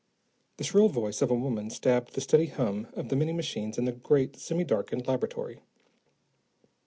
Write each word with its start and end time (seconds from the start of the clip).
The 0.57 0.63
shrill 0.63 0.87
voice 0.89 1.21
of 1.21 1.29
a 1.29 1.35
woman 1.35 1.69
stabbed 1.69 2.15
the 2.15 2.21
steady 2.21 2.47
hum 2.47 2.87
of 2.93 3.09
the 3.09 3.15
many 3.15 3.33
machines 3.33 3.77
in 3.77 3.85
the 3.85 3.91
great, 3.91 4.35
semi 4.35 4.63
darkened 4.63 5.05
laboratory. 5.05 5.61